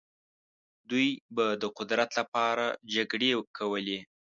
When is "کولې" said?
3.57-3.99